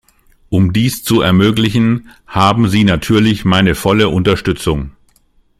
Um 0.49 0.73
dies 0.73 1.03
zu 1.03 1.21
ermöglichen, 1.21 2.09
haben 2.25 2.67
Sie 2.69 2.83
natürlich 2.85 3.45
meine 3.45 3.75
volle 3.75 4.09
Unterstützung. 4.09 4.93